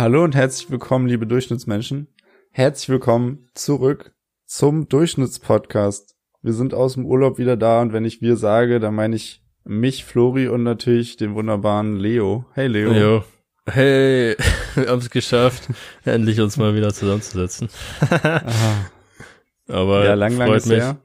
[0.00, 2.08] Hallo und herzlich willkommen, liebe Durchschnittsmenschen.
[2.52, 4.14] Herzlich willkommen zurück
[4.46, 6.16] zum Durchschnittspodcast.
[6.40, 9.44] Wir sind aus dem Urlaub wieder da und wenn ich wir sage, dann meine ich
[9.62, 12.46] mich, Flori und natürlich den wunderbaren Leo.
[12.54, 12.92] Hey Leo.
[12.94, 13.24] Jo.
[13.66, 14.36] Hey,
[14.74, 15.68] wir haben es geschafft,
[16.06, 17.68] endlich uns mal wieder zusammenzusetzen.
[19.68, 20.78] Aber ja, lang, lang freut ist mich.
[20.78, 20.96] her.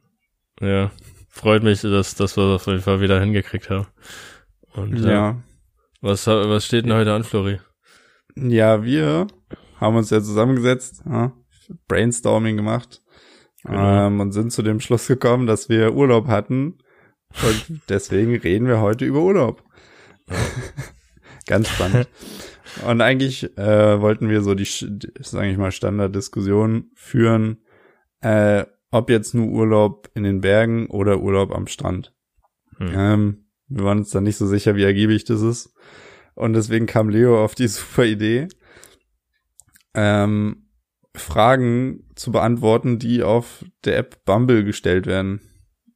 [0.61, 0.91] Ja,
[1.27, 3.87] freut mich, dass, dass wir das auf jeden Fall wieder hingekriegt haben.
[4.71, 5.09] Und ja.
[5.11, 5.41] Ja.
[5.99, 7.59] Was, was steht denn heute an, Flori?
[8.35, 9.27] Ja, wir
[9.79, 11.33] haben uns ja zusammengesetzt, ja,
[11.87, 13.01] Brainstorming gemacht
[13.65, 14.07] Genau.
[14.07, 16.77] ähm, und sind zu dem Schluss gekommen, dass wir Urlaub hatten.
[17.43, 19.63] Und deswegen reden wir heute über Urlaub.
[21.47, 22.07] Ganz spannend.
[22.87, 27.63] Und eigentlich äh, wollten wir so die, sage ich mal, Standarddiskussion führen,
[28.21, 32.13] äh, ob jetzt nur Urlaub in den Bergen oder Urlaub am Strand.
[32.77, 32.91] Hm.
[32.93, 35.73] Ähm, wir waren uns da nicht so sicher, wie ergiebig das ist.
[36.35, 38.47] Und deswegen kam Leo auf die super Idee,
[39.93, 40.67] ähm,
[41.15, 45.39] Fragen zu beantworten, die auf der App Bumble gestellt werden.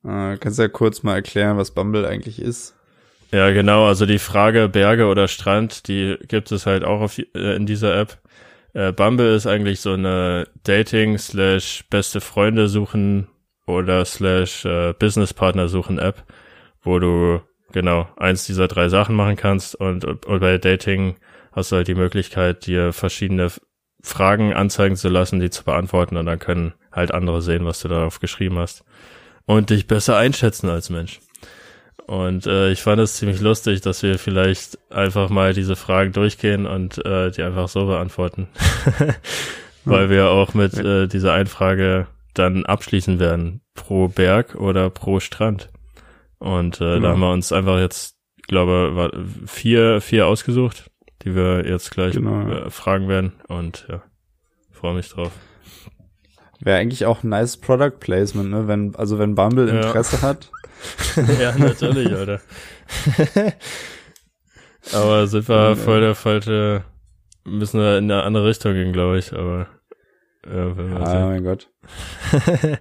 [0.03, 2.75] Äh, kannst du ja kurz mal erklären, was Bumble eigentlich ist?
[3.31, 3.85] Ja, genau.
[3.85, 7.95] Also die Frage Berge oder Strand, die gibt es halt auch auf, äh, in dieser
[7.95, 8.19] App.
[8.73, 13.27] Äh, Bumble ist eigentlich so eine Dating slash beste Freunde suchen
[13.67, 16.23] oder slash äh, Businesspartner suchen App,
[16.81, 21.15] wo du genau eins dieser drei Sachen machen kannst und, und bei Dating
[21.51, 23.49] hast du halt die Möglichkeit, dir verschiedene
[24.01, 27.87] Fragen anzeigen zu lassen, die zu beantworten und dann können halt andere sehen, was du
[27.87, 28.83] darauf geschrieben hast
[29.45, 31.19] und dich besser einschätzen als Mensch.
[32.05, 36.65] Und äh, ich fand es ziemlich lustig, dass wir vielleicht einfach mal diese Fragen durchgehen
[36.65, 38.47] und äh, die einfach so beantworten.
[39.85, 43.61] Weil wir auch mit äh, dieser Einfrage dann abschließen werden.
[43.75, 45.69] Pro Berg oder pro Strand.
[46.39, 46.99] Und äh, Genau.
[47.01, 48.15] da haben wir uns einfach jetzt,
[48.47, 49.11] glaube war
[49.45, 50.89] vier, vier ausgesucht,
[51.23, 52.47] die wir jetzt gleich Genau.
[52.49, 53.33] äh, fragen werden.
[53.47, 54.01] Und ja,
[54.71, 55.31] freue mich drauf.
[56.61, 58.67] Wäre eigentlich auch ein nice Product Placement, ne?
[58.67, 59.75] Wenn, also wenn Bumble Ja.
[59.87, 60.49] Interesse hat.
[61.39, 62.41] ja, natürlich, Alter.
[64.93, 65.75] Aber sind wir Ja.
[65.75, 66.83] voll der falsche,
[67.45, 69.67] müssen wir in eine andere Richtung gehen, glaube ich, aber
[70.49, 70.67] ja,
[71.01, 71.69] Ah, mein Gott.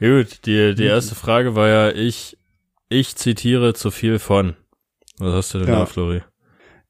[0.00, 2.36] Gut, die, die erste Frage war ja, ich,
[2.90, 4.56] ich zitiere zu viel von.
[5.18, 5.78] Was hast du denn Ja.
[5.80, 6.22] da, Flori?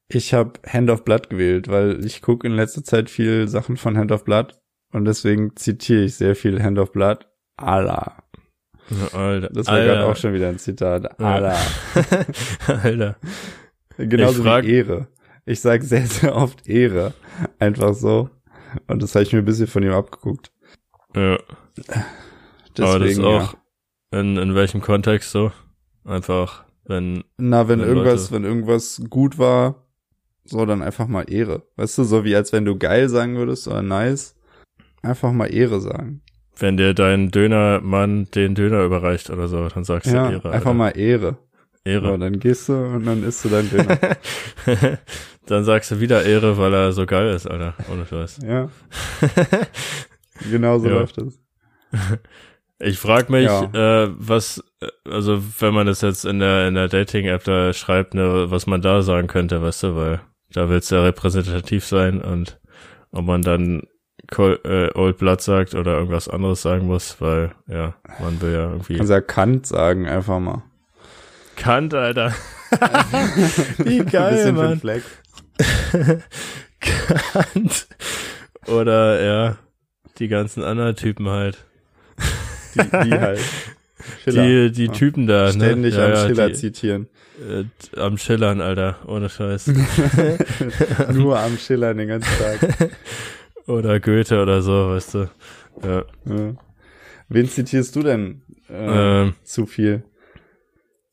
[0.09, 3.97] Ich habe Hand of Blood gewählt, weil ich gucke in letzter Zeit viel Sachen von
[3.97, 4.59] Hand of Blood
[4.91, 7.27] und deswegen zitiere ich sehr viel Hand of Blood.
[7.55, 8.23] Allah.
[9.13, 9.49] Alter.
[9.53, 11.17] Das war gerade auch schon wieder ein Zitat.
[11.19, 11.57] Allah.
[12.67, 13.15] Alter.
[13.97, 15.07] Genauso frag- wie Ehre.
[15.45, 17.13] Ich sage sehr, sehr oft Ehre.
[17.59, 18.29] Einfach so.
[18.87, 20.51] Und das habe ich mir ein bisschen von ihm abgeguckt.
[21.15, 21.37] Ja.
[22.77, 23.53] Deswegen, aber das ist auch,
[24.13, 24.19] ja.
[24.19, 25.51] in, in welchem Kontext so?
[26.05, 29.85] Einfach, wenn, Na, wenn wenn irgendwas, Leute- wenn irgendwas gut war,
[30.45, 31.63] so dann einfach mal Ehre.
[31.75, 34.35] Weißt du, so wie als wenn du geil sagen würdest oder nice.
[35.03, 36.21] Einfach mal Ehre sagen.
[36.59, 40.51] wenn dir dein Dönermann den Döner überreicht oder so, dann sagst du Ja, Ehre.
[40.51, 40.73] einfach Alter.
[40.73, 41.37] mal Ehre.
[41.83, 42.19] So, Ehre.
[42.19, 43.97] dann gehst du und dann isst du dein Döner.
[45.47, 47.73] dann sagst du wieder Ehre, weil er so geil ist, Alter.
[47.91, 48.39] Ohne Scheiß.
[48.45, 48.69] ja,
[50.51, 50.93] genau so Ja.
[50.99, 51.39] läuft es.
[52.83, 53.63] Ich frag mich, Ja.
[54.05, 58.13] äh, was, äh, also wenn man das jetzt in der in der Dating-App da schreibt,
[58.15, 60.21] ne, was man da sagen könnte, weißt du, weil
[60.51, 62.59] da will's ja repräsentativ sein und
[63.11, 63.83] ob man dann
[64.37, 68.97] äh, Old Blood sagt oder irgendwas anderes sagen muss, weil ja, man will ja irgendwie
[68.97, 70.63] Kannst ja Kant sagen, einfach mal.
[71.57, 72.33] Kant, Alter.
[73.77, 74.79] Wie Ein geil, den Mann.
[74.79, 75.03] Fleck.
[76.79, 77.87] Kant.
[78.67, 79.55] Oder ja,
[80.17, 81.65] die ganzen anderen Typen halt.
[82.75, 83.39] Die, die halt.
[84.23, 84.43] Schiller.
[84.69, 84.87] Die, die.
[84.89, 86.03] Typen da, Ständig ne?
[86.03, 87.07] am Ja, ja, Schiller die, zitieren.
[87.39, 88.97] äh, am Schillern, Alter.
[89.07, 89.67] Ohne Scheiß.
[91.13, 92.91] Nur am Schiller den ganzen Tag.
[93.67, 95.29] oder Goethe oder so, weißt du.
[95.83, 96.03] Ja.
[96.25, 96.53] Ja.
[97.29, 100.03] Wen zitierst du denn äh, Ähm, zu viel?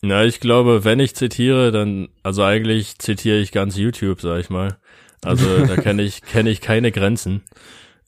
[0.00, 4.48] na, ich glaube, wenn ich zitiere, dann, also eigentlich zitiere ich ganz YouTube, sag ich
[4.48, 4.76] mal.
[5.24, 7.42] Also da kenne ich, kenne ich keine Grenzen.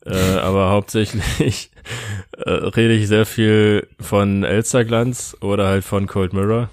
[0.06, 1.70] Äh, aber hauptsächlich
[2.38, 6.70] äh, rede ich sehr viel von Elsterglanz oder halt von Cold Mirror.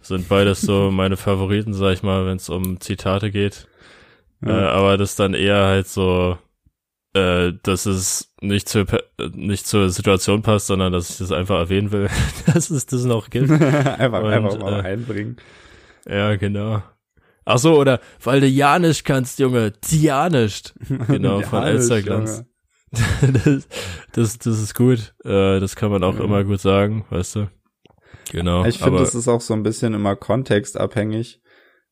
[0.00, 3.66] Sind beides so meine Favoriten, sag ich mal, wenn es um Zitate geht.
[4.44, 4.70] Äh, Ja.
[4.70, 6.38] aber das dann eher halt so,
[7.14, 8.82] äh, dass es nicht zur,
[9.18, 12.08] äh, nicht zur Situation passt, sondern dass ich das einfach erwähnen will,
[12.52, 13.50] dass es das noch gibt.
[13.50, 15.36] einfach, Und, einfach mal äh, einbringen.
[16.08, 16.82] Ja, genau.
[17.44, 20.74] Ach so, oder weil du ja nicht kannst, Junge, ja nicht.
[21.08, 22.44] Genau, von Elsterglanz.
[23.44, 23.68] Das,
[24.12, 25.14] das, das ist gut.
[25.24, 26.24] Äh, das kann man auch Ja.
[26.24, 27.50] immer gut sagen, weißt du.
[28.30, 28.64] Genau.
[28.66, 31.40] Ich finde, das ist auch so ein bisschen immer kontextabhängig,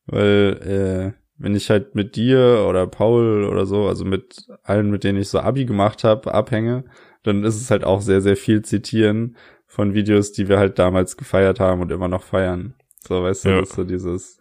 [0.05, 5.03] weil äh, wenn ich halt mit dir oder Paul oder so, also mit allen, mit
[5.03, 6.85] denen ich so Abi gemacht habe, abhänge,
[7.23, 11.17] dann ist es halt auch sehr, sehr viel zitieren von Videos, die wir halt damals
[11.17, 12.75] gefeiert haben und immer noch feiern.
[13.07, 13.59] So, weißt du, Ja.
[13.61, 14.37] das ist so dieses.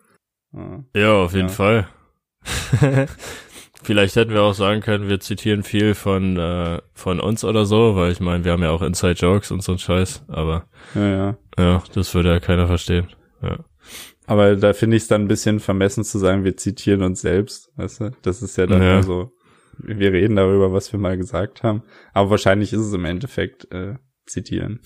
[0.53, 0.85] Ja.
[0.95, 1.55] Ja, auf jeden Ja.
[1.55, 1.89] Fall.
[3.83, 7.97] Vielleicht hätten wir auch sagen können, wir zitieren viel von, äh, von uns oder so,
[7.97, 11.09] weil ich meine, wir haben ja auch Inside Jokes und so ein Scheiß, aber ja,
[11.09, 11.37] ja.
[11.59, 13.09] ja, das würde ja keiner verstehen.
[13.43, 13.59] Ja.
[14.27, 17.73] Aber da finde ich es dann ein bisschen vermessen zu sagen, wir zitieren uns selbst,
[17.77, 18.11] weißt du?
[18.23, 19.03] Das ist ja dann Ja.
[19.03, 19.33] so,
[19.79, 21.83] wir reden darüber, was wir mal gesagt haben.
[22.13, 23.95] Aber wahrscheinlich ist es im Endeffekt äh,
[24.27, 24.81] zitieren.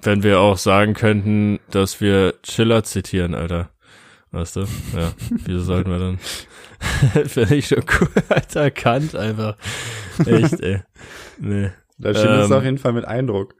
[0.00, 3.70] Wenn wir auch sagen könnten, dass wir Chiller zitieren, Alter.
[4.34, 4.60] Weißt du?
[4.96, 5.12] Ja.
[5.44, 6.18] Wieso sollten wir dann?
[7.28, 8.70] Finde ich schon cool, Alter.
[8.72, 9.56] Kant einfach.
[10.26, 10.80] Echt, ey.
[11.38, 11.70] Nee.
[11.98, 13.54] Da steht es Ähm, auf jeden Fall mit Eindruck.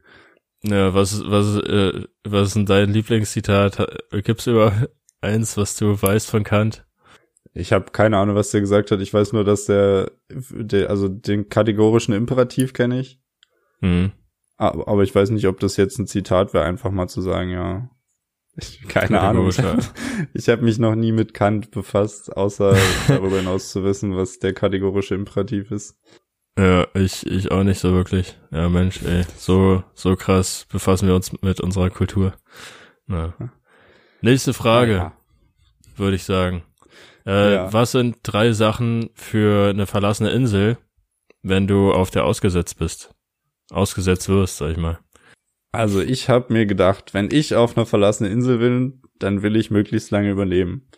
[0.65, 3.87] Ja, was, was, äh, was ist denn dein Lieblingszitat?
[4.25, 4.89] Gibt's über
[5.21, 6.85] eins, was du weißt von Kant?
[7.53, 9.01] Ich habe keine Ahnung, was der gesagt hat.
[9.01, 13.21] Ich weiß nur, dass der, der also den kategorischen Imperativ kenne ich.
[13.81, 14.11] Hm.
[14.57, 17.51] Aber aber ich weiß nicht, ob das jetzt ein Zitat wäre, einfach mal zu sagen,
[17.51, 17.91] ja.
[18.57, 19.49] Ich, keine Ahnung.
[19.49, 19.83] Ich habe
[20.59, 22.77] hab mich noch nie mit Kant befasst, außer
[23.09, 25.99] darüber hinaus zu wissen, was der kategorische Imperativ ist.
[26.59, 28.39] Ja, ich, ich auch nicht so wirklich.
[28.53, 32.35] Ja, Mensch, ey, so, so krass befassen wir uns mit unserer Kultur.
[33.07, 33.35] Na.
[34.21, 35.13] Nächste Frage, Ja.
[35.97, 36.63] würde ich sagen.
[37.27, 37.73] Äh, Ja.
[37.73, 40.79] Was sind drei Sachen für eine verlassene Insel,
[41.43, 43.13] wenn du auf der ausgesetzt bist?
[43.71, 45.01] Ausgesetzt wirst, sag ich mal.
[45.75, 49.71] Also ich habe mir gedacht, wenn ich auf einer verlassenen Insel will, dann will ich
[49.71, 50.89] möglichst lange überleben.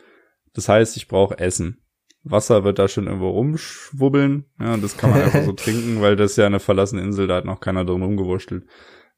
[0.54, 1.82] Das heißt, ich brauche Essen.
[2.22, 4.46] Wasser wird da schon irgendwo rumschwubbeln.
[4.58, 7.26] Ja, und das kann man einfach so trinken, weil das ist ja eine verlassene Insel,
[7.26, 8.64] da hat noch keiner drin rumgewurschtelt.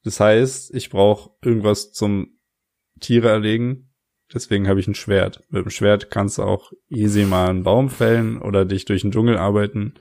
[0.05, 2.39] Das heißt, ich brauche irgendwas zum
[3.01, 3.91] Tiere erlegen.
[4.35, 5.43] Deswegen habe ich ein Schwert.
[5.49, 9.11] Mit dem Schwert kannst du auch easy mal einen Baum fällen oder dich durch den
[9.11, 9.95] Dschungel arbeiten.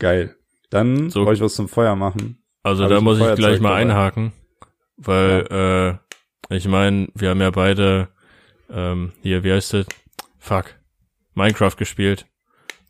[0.00, 0.34] Geil.
[0.70, 1.22] Dann So.
[1.22, 2.42] brauche ich was zum Feuer machen.
[2.64, 3.82] Also Hab da muss ich gleich mal dabei.
[3.82, 4.32] einhaken,
[4.96, 6.00] weil
[6.50, 8.08] äh, ich meine, wir haben ja beide
[8.70, 9.86] ähm, hier, wie heißt das?
[10.38, 10.74] Fuck.
[11.34, 12.26] Minecraft gespielt.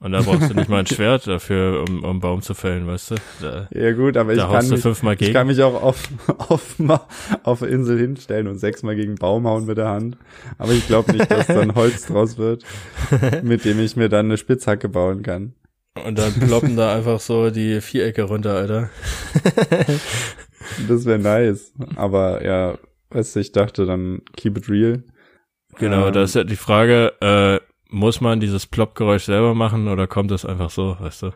[0.02, 2.88] Und da brauchst du nicht mal ein Schwert dafür, um, um einen Baum zu fällen,
[2.88, 3.14] weißt du?
[3.40, 4.82] Da, Ja gut, aber ich kann mich,
[5.28, 6.08] Ich kann mich auch auf,
[6.38, 6.74] auf,
[7.44, 10.16] auf Insel hinstellen und sechsmal gegen einen Baum hauen mit der Hand.
[10.58, 12.64] Aber ich glaube nicht, dass dann Holz draus wird,
[13.42, 15.54] mit dem ich mir dann eine Spitzhacke bauen kann.
[16.04, 18.90] Und dann ploppen da einfach so die Vierecke runter, Alter.
[20.88, 21.72] Das wäre nice.
[21.96, 22.78] Aber ja,
[23.10, 25.02] weißt du, ich dachte dann keep it real.
[25.78, 30.06] Genau, Ähm, da ist ja die Frage, äh, muss man dieses Ploppgeräusch selber machen oder
[30.06, 31.30] kommt das einfach so, weißt du?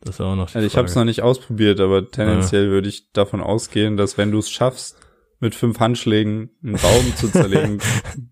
[0.00, 2.88] Das ist auch noch die Also ich habe es noch nicht ausprobiert, aber tendenziell würde
[2.88, 4.96] ich davon ausgehen, dass wenn du es schaffst,
[5.40, 7.80] mit fünf Handschlägen einen Baum zu zerlegen,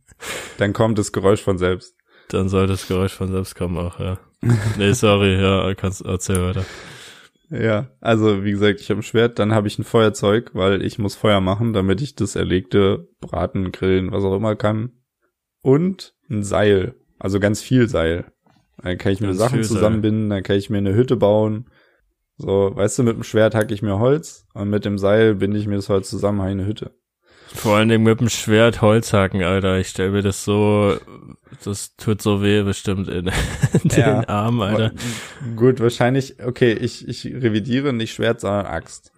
[0.58, 1.96] dann kommt das Geräusch von selbst.
[2.28, 4.18] Dann soll das Geräusch von selbst kommen auch, ja.
[4.76, 6.64] Nee, sorry, ja, kannst erzähl weiter.
[7.50, 10.98] Ja, also wie gesagt, ich habe ein Schwert, dann habe ich ein Feuerzeug, weil ich
[10.98, 14.92] muss Feuer machen, damit ich das Erlegte braten, grillen, was auch immer kann.
[15.62, 18.32] Und ein Seil, also ganz viel Seil.
[18.82, 21.70] Dann kann ich mir Ganz Sachen zusammenbinden, dann kann ich mir eine Hütte bauen.
[22.36, 25.58] So, weißt du, mit dem Schwert hacke ich mir Holz und mit dem Seil binde
[25.58, 26.94] ich mir das Holz zusammen, habe ich eine Hütte.
[27.54, 29.78] Vor allen Dingen mit dem Schwert Holz hacken, Alter.
[29.78, 30.96] Ich stell mir das so,
[31.64, 33.26] das tut so weh bestimmt in,
[33.82, 34.20] in Ja.
[34.20, 34.92] den Armen, Alter.
[35.56, 39.12] Gut, wahrscheinlich, okay, ich, ich revidiere nicht Schwert, sondern Axt.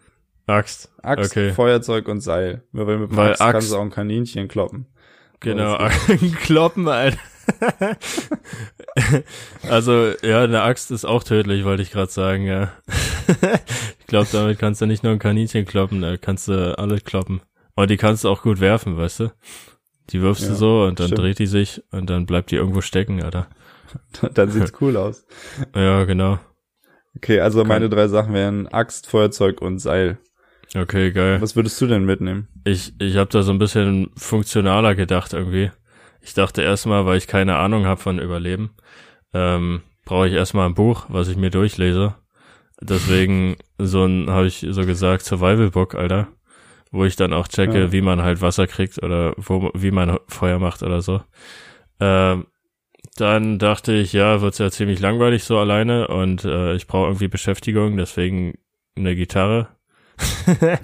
[0.46, 0.90] Axt.
[1.02, 1.52] Axt, Okay.
[1.52, 2.62] Feuerzeug und Seil.
[2.72, 4.86] Weil mit dem Weil Axt, kannst Axt- du auch ein Kaninchen kloppen.
[5.40, 5.78] Genau,
[6.42, 7.18] Kloppen, Alter.
[9.68, 12.72] also, ja, eine Axt ist auch tödlich, wollte ich gerade sagen, ja.
[14.00, 17.40] ich glaube, damit kannst du nicht nur ein Kaninchen kloppen, da kannst du alles kloppen.
[17.78, 19.32] Und die kannst du auch gut werfen, weißt du?
[20.10, 21.20] Die wirfst du Ja, so und dann stimmt.
[21.20, 23.48] dreht die sich und dann bleibt die irgendwo stecken, Alter.
[24.34, 25.24] Dann sieht's cool aus.
[25.74, 26.38] Ja, genau.
[27.16, 30.18] Okay, also Kann- meine drei Sachen wären Axt, Feuerzeug und Seil.
[30.76, 31.40] Okay, geil.
[31.40, 32.48] Was würdest du denn mitnehmen?
[32.64, 35.70] Ich, ich habe da so ein bisschen funktionaler gedacht irgendwie.
[36.20, 38.70] Ich dachte erstmal, weil ich keine Ahnung habe von Überleben,
[39.32, 42.16] ähm, brauche ich erstmal ein Buch, was ich mir durchlese.
[42.80, 46.28] Deswegen so ein, habe ich so gesagt, Survival Book, Alter.
[46.90, 47.92] Wo ich dann auch checke, Ja.
[47.92, 51.20] wie man halt Wasser kriegt oder wo, wie man Feuer macht oder so.
[52.00, 52.46] Ähm,
[53.16, 57.28] dann dachte ich, ja, wird's ja ziemlich langweilig so alleine und äh, ich brauche irgendwie
[57.28, 58.54] Beschäftigung, deswegen
[58.96, 59.68] eine Gitarre.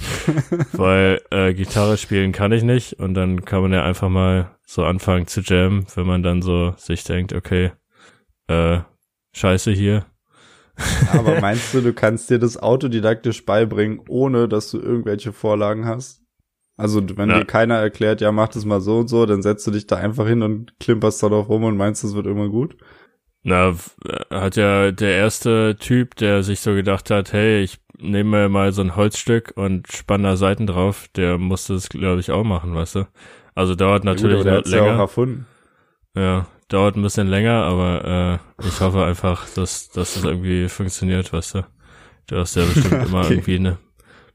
[0.72, 4.84] Weil äh, Gitarre spielen kann ich nicht und dann kann man ja einfach mal so
[4.84, 7.72] anfangen zu jammen, wenn man dann so sich denkt, okay,
[8.48, 8.80] äh,
[9.34, 10.06] scheiße hier.
[11.12, 16.22] Aber meinst du, du kannst dir das autodidaktisch beibringen, ohne dass du irgendwelche Vorlagen hast?
[16.76, 17.38] Also wenn Ja.
[17.38, 19.96] dir keiner erklärt, ja, mach das mal so und so, dann setzt du dich da
[19.96, 22.76] einfach hin und klimperst da drauf rum und meinst, das wird immer gut?
[23.42, 23.68] Na,
[24.04, 28.72] äh, hat ja der erste Typ, der sich so gedacht hat, hey, ich nehme mal
[28.72, 32.74] so ein Holzstück und spanne da Seiten drauf, der musste es, glaube ich, auch machen,
[32.74, 33.06] weißt du?
[33.54, 34.86] Also dauert natürlich ja, gut, länger.
[34.86, 35.46] Ja, auch erfunden.
[36.16, 41.32] ja, dauert ein bisschen länger, aber äh, ich hoffe einfach, dass, dass das irgendwie funktioniert,
[41.32, 41.66] weißt du?
[42.26, 43.34] Du hast ja bestimmt immer Okay.
[43.34, 43.78] irgendwie eine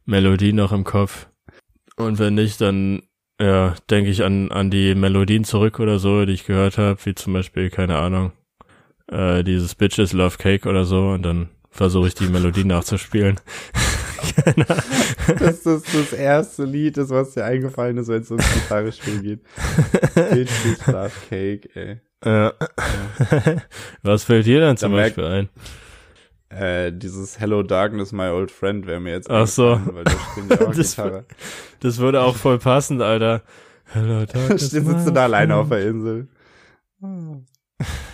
[0.05, 1.27] Melodie noch im Kopf.
[1.97, 3.03] Und wenn nicht, dann
[3.41, 7.15] ja, denke ich an, an die Melodien zurück oder so, die ich gehört habe, wie
[7.15, 8.31] zum Beispiel, keine Ahnung,
[9.07, 13.39] äh, dieses Bitches Love Cake oder so, und dann versuche ich die Melodie nachzuspielen.
[14.45, 14.65] Ahnung.
[15.39, 19.39] Dass das das erste Lied ist, was dir eingefallen ist, wenn es ums Gitarrespiel geht.
[20.15, 22.01] Bitches Love Cake, ey.
[22.25, 22.53] Ja.
[24.03, 25.49] Was fällt dir dann zum Da Beispiel ein?
[26.49, 29.79] Äh, dieses Hello Darkness, my old friend wäre mir jetzt Ach so.
[29.85, 31.25] weil da spielt ja auch Das- Gitarre.
[31.79, 33.43] Das würde auch voll passen, Alter.
[33.85, 36.27] Hello, Da darkness, sitzt du da alleine auf der Insel.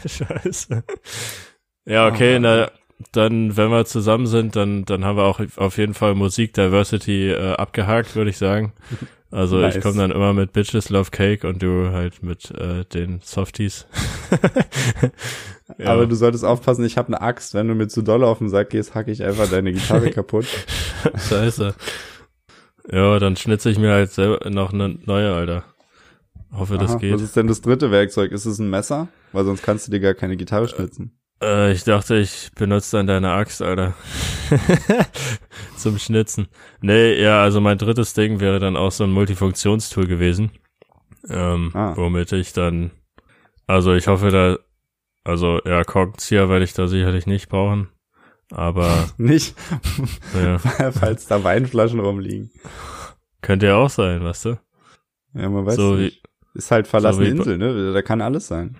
[0.05, 0.83] Scheiße.
[1.85, 2.71] Ja, okay, Oh, na,
[3.11, 7.31] dann, wenn wir zusammen sind, dann, dann haben wir auch auf jeden Fall Musik Diversity
[7.31, 8.73] äh, abgehakt, würde ich sagen.
[9.31, 9.83] Also ich Nice.
[9.83, 13.85] komme dann immer mit Bitches Love Cake und du halt mit äh, den Softies.
[15.77, 15.87] ja.
[15.87, 17.53] Aber du solltest aufpassen, ich habe eine Axt.
[17.53, 20.45] Wenn du mir zu doll auf den Sack gehst, hacke ich einfach deine Gitarre kaputt.
[21.27, 21.75] Scheiße.
[22.91, 25.65] Ja, dann schnitze ich mir halt selber noch eine neue, Alter.
[26.53, 27.13] Hoffe, das Aha, geht.
[27.15, 28.31] Was ist denn das dritte Werkzeug?
[28.31, 29.09] Ist es ein Messer?
[29.33, 31.17] Weil sonst kannst du dir gar keine Gitarre schnitzen.
[31.45, 33.93] Äh, ich dachte, ich benutze dann deine Axt, Alter.
[35.77, 36.47] Zum Schnitzen.
[36.81, 40.51] Nee, ja, also mein drittes Ding wäre dann auch so ein Multifunktionstool gewesen.
[41.29, 41.93] Ähm, Ah.
[41.95, 42.91] womit ich dann,
[43.67, 44.57] also ich hoffe da,
[45.23, 47.89] also ja, Korkenzieher werde ich da sicherlich nicht brauchen.
[48.51, 49.55] Aber Nicht,
[50.35, 50.59] ja,
[50.91, 52.51] falls da Weinflaschen rumliegen.
[53.41, 54.59] könnte ja auch sein, weißt du?
[55.33, 56.21] Ja, man weiß So nicht.
[56.53, 57.91] Ist halt verlassene so wie- Insel, ne?
[57.93, 58.77] Da kann alles sein.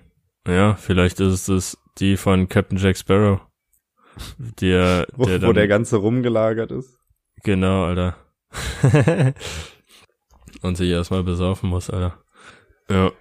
[0.47, 3.39] Ja, vielleicht ist es die von Captain Jack Sparrow.
[4.37, 6.97] Der, Wo, der wo dann, der ganze rumgelagert ist.
[7.43, 8.15] Genau, Alter.
[10.61, 12.17] Und sich erstmal besaufen muss, Alter.
[12.89, 13.11] Ja.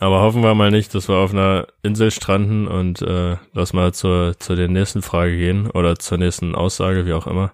[0.00, 3.94] Aber hoffen wir mal nicht, dass wir auf einer Insel stranden und äh, lass mal
[3.94, 7.52] zur, zu der nächsten Frage gehen oder zur nächsten Aussage, wie auch immer.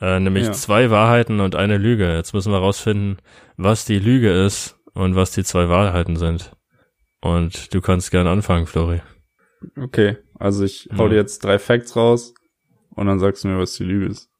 [0.00, 0.52] Äh, nämlich Ja.
[0.52, 2.14] zwei Wahrheiten und eine Lüge.
[2.14, 3.18] Jetzt müssen wir rausfinden,
[3.56, 6.52] was die Lüge ist und was die zwei Wahrheiten sind.
[7.20, 9.00] Und du kannst gern anfangen, Flori.
[9.76, 11.08] Okay, also ich hau Ja.
[11.10, 12.34] dir jetzt drei Facts raus
[12.90, 14.30] und dann sagst du mir, was die Lüge ist.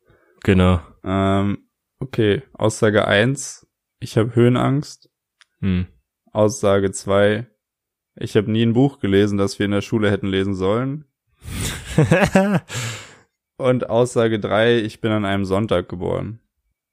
[0.43, 0.81] Genau.
[1.05, 3.67] Ähm, okay, Aussage eins:
[3.99, 5.11] ich habe Höhenangst.
[5.61, 5.87] Hm.
[6.33, 7.47] Aussage zwei:
[8.17, 11.05] ich habe nie ein Buch gelesen, das wir in der Schule hätten lesen sollen.
[13.57, 16.41] Und Aussage drei: ich bin an einem Sonntag geboren.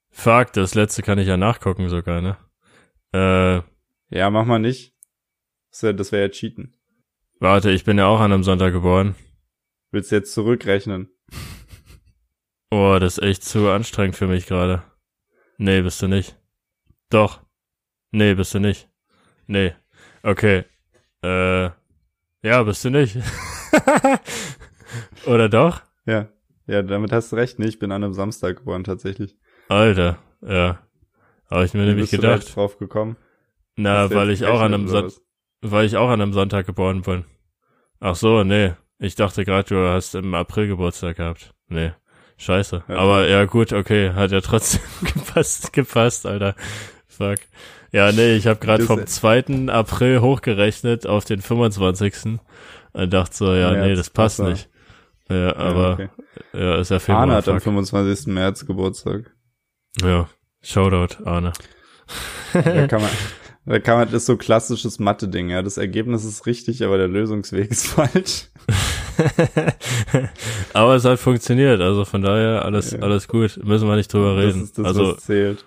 [0.10, 2.38] Fuck, das letzte kann ich ja nachgucken sogar, ne?
[3.14, 3.62] Äh,
[4.16, 4.94] Ja, mach mal nicht.
[5.72, 6.76] Das wäre das wär ja Cheaten.
[7.40, 9.16] Warte, ich bin ja auch an einem Sonntag geboren.
[9.92, 11.10] Willst du jetzt zurückrechnen?
[12.70, 14.84] Oh, das ist echt zu anstrengend für mich gerade.
[15.58, 16.38] Nee, bist du nicht.
[17.10, 17.40] Doch.
[18.12, 18.90] Nee, bist du nicht.
[19.46, 19.74] Nee.
[20.22, 20.66] Okay.
[21.24, 21.70] Äh,
[22.44, 23.18] ja, bist du nicht.
[25.26, 25.82] Oder doch?
[26.06, 26.28] Ja.
[26.66, 27.58] Ja, damit hast du recht.
[27.58, 29.38] Nee, ich bin an einem Samstag geboren, tatsächlich.
[29.70, 30.86] Alter, ja.
[31.50, 32.48] Habe ich mir Wie nämlich bist du da gedacht.
[32.48, 33.16] jetzt drauf gekommen?
[33.78, 35.27] Na, du weil ich auch an einem gerechnet, oder Son was?
[35.62, 37.26] Weil ich auch an einem Sonntag geboren bin.
[38.00, 38.74] Ach so, nee.
[39.00, 41.54] Ich dachte gerade, du hast im April Geburtstag gehabt.
[41.68, 41.92] Nee.
[42.38, 42.84] Scheiße.
[42.88, 42.96] Ja.
[42.96, 46.56] Aber ja gut, okay, hat ja trotzdem gepasst, gepasst, Alter.
[47.08, 47.40] Fuck.
[47.92, 49.70] Ja, nee, ich habe gerade vom 2.
[49.70, 52.40] April hochgerechnet auf den 25.
[52.94, 54.70] und dachte so, ja, März, nee, das passt nicht.
[55.30, 56.10] Ja, aber okay.
[56.54, 57.22] ja, ist ja Februar.
[57.22, 57.64] Arne hat am fuck.
[57.64, 58.28] 25.
[58.28, 59.32] März Geburtstag.
[60.02, 60.30] Ja,
[60.62, 61.54] Shoutout, Arne.
[62.54, 63.10] Da kann man,
[63.68, 65.62] da kann man, das ist so klassisches Mathe-Ding, ja.
[65.62, 68.48] Das Ergebnis ist richtig, aber der Lösungsweg ist falsch.
[70.74, 73.00] Aber es hat funktioniert, also von daher alles, Ja.
[73.00, 73.60] alles gut.
[73.64, 74.64] Müssen wir nicht drüber Das reden.
[74.64, 75.66] ist das, also, was zählt.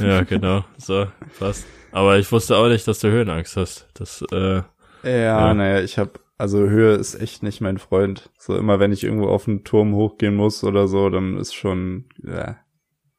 [0.00, 0.64] ja, genau.
[0.78, 1.06] So,
[1.38, 1.66] passt.
[1.92, 3.86] Aber ich wusste auch nicht, dass du Höhenangst hast.
[3.94, 4.62] Das, äh,
[5.04, 5.54] Ja, Ja.
[5.54, 8.30] naja, ich hab, also Höhe ist echt nicht mein Freund.
[8.38, 12.04] So immer, wenn ich irgendwo auf einen Turm hochgehen muss oder so, dann ist schon,
[12.22, 12.56] ja.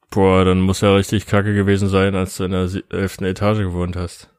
[0.10, 3.96] Boah, dann muss ja richtig kacke gewesen sein, als du in der elften Etage gewohnt
[3.96, 4.30] hast.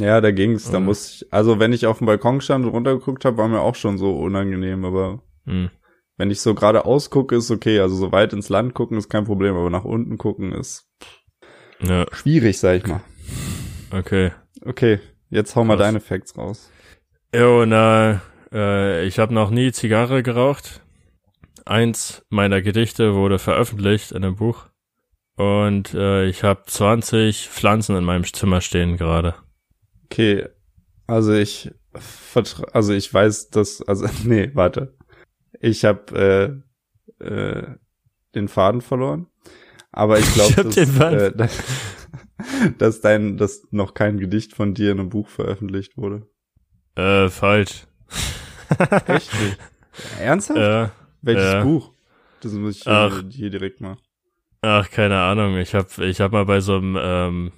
[0.00, 0.70] Ja, da ging's.
[0.70, 0.86] Da Mhm.
[0.86, 3.76] muss ich, also wenn ich auf dem Balkon stand und runtergeguckt habe, war mir auch
[3.76, 5.70] schon so unangenehm, aber Hm.
[6.16, 7.78] wenn ich so gerade ausgucke, ist okay.
[7.80, 10.88] Also so weit ins Land gucken ist kein Problem, aber nach unten gucken ist
[11.80, 13.00] Ja, schwierig, sag ich mal.
[13.92, 14.32] okay.
[14.64, 14.98] Okay,
[15.30, 15.86] jetzt hau mal Krass.
[15.86, 16.70] deine Facts raus.
[17.32, 18.20] Jo, na,
[18.52, 20.80] äh, ich habe noch nie Zigarre geraucht.
[21.64, 24.66] Eins meiner Gedichte wurde veröffentlicht in einem Buch.
[25.38, 29.36] Und äh, ich habe 20 Pflanzen in meinem Zimmer stehen gerade.
[30.06, 30.48] Okay,
[31.06, 34.96] also ich vertra also ich weiß, dass, also nee, warte.
[35.60, 36.64] Ich habe
[37.20, 37.76] äh, äh,
[38.34, 39.28] den Faden verloren.
[39.92, 41.62] Aber ich glaube, dass, äh, dass,
[42.78, 46.26] dass dein, dass noch kein Gedicht von dir in einem Buch veröffentlicht wurde.
[46.96, 47.86] Äh, falsch.
[49.06, 49.30] Echt?
[50.20, 50.58] Ernsthaft?
[50.58, 50.90] Ja.
[51.22, 51.62] Welches ja.
[51.62, 51.92] Buch?
[52.40, 53.20] Das muss ich Ach.
[53.20, 53.98] hier, hier direkt mal.
[54.62, 55.56] Ach, keine Ahnung.
[55.56, 57.52] Ich hab, ich hab mal bei so einem, ähm,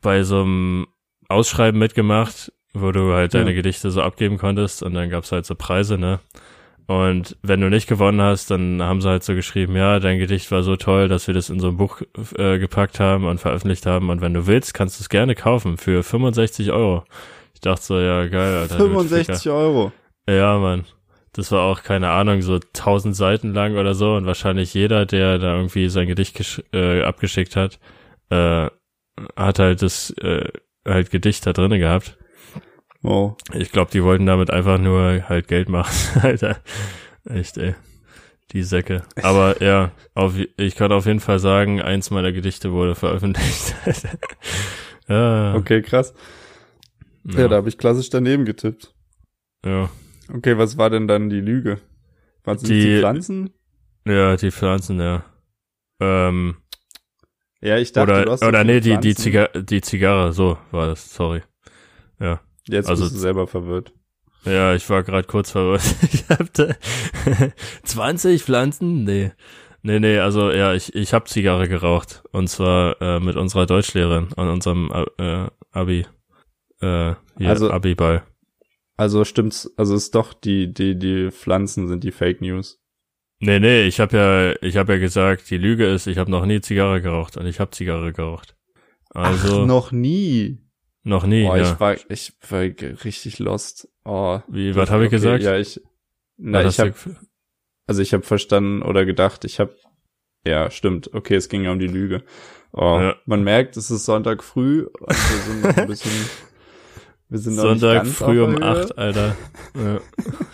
[0.00, 0.86] bei so einem
[1.28, 3.56] Ausschreiben mitgemacht, wo du halt deine Ja.
[3.56, 6.20] Gedichte so abgeben konntest und dann gab's halt so Preise, ne?
[6.86, 10.50] Und wenn du nicht gewonnen hast, dann haben sie halt so geschrieben, ja, dein Gedicht
[10.50, 12.00] war so toll, dass wir das in so ein Buch
[12.36, 14.10] äh, gepackt haben und veröffentlicht haben.
[14.10, 17.04] Und wenn du willst, kannst du es gerne kaufen für 65 Euro.
[17.54, 18.78] Ich dachte so, ja, geil, Alter.
[18.78, 19.92] du 65 Euro.
[20.28, 20.84] Ja, Mann.
[21.32, 24.14] Das war auch, keine Ahnung, so 1000 Seiten lang oder so.
[24.16, 27.78] Und wahrscheinlich jeder, der da irgendwie sein Gedicht äh, abgeschickt hat,
[28.30, 28.68] äh,
[29.36, 30.48] hat halt das äh,
[30.86, 32.16] halt Gedicht da drinne gehabt.
[33.02, 33.36] Wow.
[33.54, 36.58] Ich glaube, die wollten damit einfach nur halt Geld machen, Alter.
[37.24, 37.74] Echt, ey.
[38.52, 39.04] Die Säcke.
[39.22, 43.76] Aber ja, auf, ich kann auf jeden Fall sagen, eins meiner Gedichte wurde veröffentlicht.
[45.08, 46.12] ja, Okay, krass.
[47.24, 48.92] Ja, da habe ich klassisch daneben getippt.
[49.64, 49.88] ja.
[50.34, 51.78] Okay, was war denn dann die Lüge?
[52.44, 53.50] Was sind Die- die Pflanzen?
[54.06, 55.24] ja, die Pflanzen, ja.
[56.00, 56.56] Ähm,
[57.60, 59.14] Ja, ich dachte, oder du hast oder nee, die, die.
[59.14, 61.42] Ziga die Zigarre, so war das, sorry.
[62.18, 62.40] Ja.
[62.66, 63.92] Jetzt also- bist du selber verwirrt.
[64.46, 65.82] Ja, ich war gerade kurz verwirrt.
[66.12, 66.76] Ich hatte
[67.84, 69.04] 20 Pflanzen?
[69.04, 69.32] Nee.
[69.82, 72.22] Nee, nee, also ja, ich, ich habe Zigarre geraucht.
[72.32, 76.06] Und zwar äh, mit unserer Deutschlehrerin an unserem äh, Abi.
[76.80, 78.22] Äh, hier, Also- Abi-Ball.
[79.00, 82.82] Also stimmt's, also ist doch die, die, die Pflanzen sind die Fake News.
[83.38, 86.44] Nee, nee, ich habe ja, ich habe ja gesagt, die Lüge ist, ich habe noch
[86.44, 88.56] nie Zigarre geraucht und ich habe Zigarre geraucht.
[89.08, 90.58] Also Ach, noch nie.
[91.02, 91.72] noch nie, Boah, ja.
[91.72, 93.88] ich war, ich war richtig lost.
[94.04, 94.40] Oh.
[94.48, 95.44] Wie, was habe ich Okay, gesagt?
[95.44, 95.80] Ja, ich,
[96.36, 97.16] na, Was ich du gef-
[97.86, 99.74] also ich habe verstanden oder gedacht, ich habe,
[100.44, 101.14] ja, stimmt.
[101.14, 102.22] Okay, es ging ja um die Lüge.
[102.74, 103.16] Oh, Ja.
[103.24, 106.12] man merkt, es ist Sonntag früh und wir sind noch ein bisschen,
[107.30, 109.36] wir sind noch nicht Sonntag ganz früh auf um acht, Alter.
[109.74, 110.00] Ja.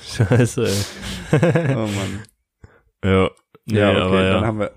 [0.26, 1.74] Scheiße, ey.
[1.74, 2.22] Oh Mann.
[3.04, 3.30] Ja.
[3.64, 4.32] Nee, ja, okay, aber ja.
[4.34, 4.72] dann haben wir.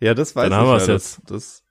[0.00, 1.64] Ja, das weiß Dann ich haben ja, wir's das, das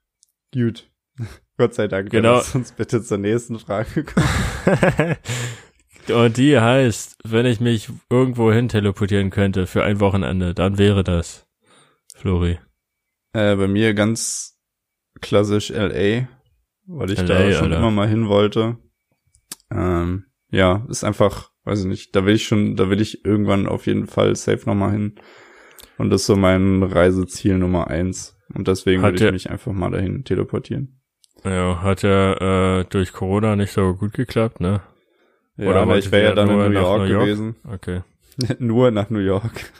[0.52, 0.90] gut.
[1.56, 2.10] Gott sei Dank.
[2.10, 2.36] Genau.
[2.36, 5.16] Lass uns bitte zur nächsten Frage kommen.
[6.14, 11.04] Und die heißt, wenn ich mich irgendwo hin teleportieren könnte für ein Wochenende, dann wäre
[11.04, 11.46] das
[12.14, 12.58] Flori.
[13.32, 14.58] Äh, bei mir ganz
[15.20, 16.28] klassisch LA,
[16.86, 17.78] weil ich da LA, schon Alter.
[17.78, 18.78] immer mal hin wollte.
[19.70, 23.66] Ähm, ja, ist einfach, weiß ich nicht, da will ich schon, da will ich irgendwann
[23.66, 25.16] auf jeden Fall safe nochmal hin.
[25.98, 28.36] Und das ist so mein Reiseziel Nummer eins.
[28.54, 31.00] Und deswegen Hat würde ich mich einfach mal dahin teleportieren.
[31.44, 34.80] Ja, hat ja äh, durch Corona nicht so gut geklappt, ne?
[35.56, 37.24] Ja, Oder aber ich wäre ja dann in New York, New York?
[37.24, 37.56] gewesen.
[37.64, 38.02] Okay.
[38.58, 39.72] Nur nach New York.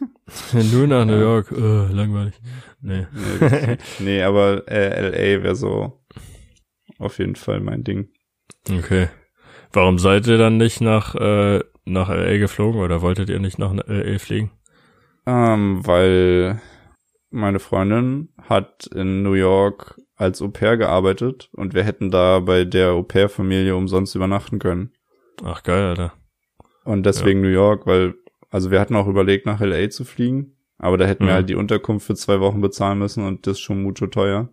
[0.73, 1.19] Nur nach New.
[1.19, 2.35] York, äh, langweilig.
[2.81, 3.07] Nee.
[3.41, 6.01] Nee, nee aber äh, LA wäre so
[6.99, 8.09] auf jeden Fall mein Ding.
[8.69, 9.09] Okay.
[9.73, 13.73] Warum seid ihr dann nicht nach, äh, nach LA geflogen oder wolltet ihr nicht nach
[13.73, 14.51] LA fliegen?
[15.27, 16.61] Ähm, weil
[17.31, 22.65] meine Freundin hat in New York als Au pair gearbeitet und wir hätten da bei
[22.65, 24.93] der Au pair-Familie umsonst übernachten können.
[25.45, 26.13] Ach geil, Alter.
[26.85, 28.15] Und deswegen New York, weil,
[28.51, 31.29] also wir hatten auch überlegt, nach LA zu fliegen, aber da hätten Mhm.
[31.29, 34.49] wir halt die Unterkunft für zwei Wochen bezahlen müssen und das ist schon mucho teuer.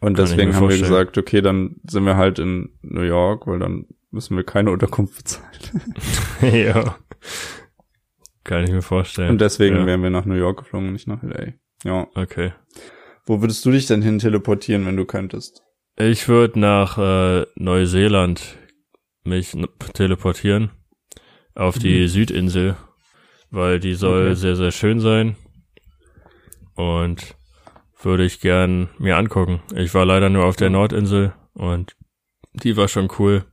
[0.00, 3.58] Und Kann deswegen haben wir gesagt, okay, dann sind wir halt in New York, weil
[3.58, 5.94] dann müssen wir keine Unterkunft bezahlen.
[6.54, 6.96] ja.
[8.44, 9.30] Kann ich mir vorstellen.
[9.30, 9.86] Und deswegen ja.
[9.86, 11.52] wären wir nach New York geflogen, nicht nach LA.
[11.84, 12.06] Ja.
[12.14, 12.52] Okay.
[13.24, 15.62] Wo würdest du dich denn hin teleportieren, wenn du könntest?
[15.96, 18.56] Ich würde nach äh, Neuseeland
[19.24, 19.56] mich
[19.94, 20.70] teleportieren
[21.54, 22.08] auf die Mhm.
[22.08, 22.76] Südinsel,
[23.50, 24.34] weil die soll Okay.
[24.34, 25.36] sehr, sehr schön sein
[26.74, 27.34] und
[28.00, 29.60] würde ich gern mir angucken.
[29.74, 30.70] Ich war leider nur auf der.
[30.70, 31.96] Nordinsel und
[32.54, 33.44] die war schon cool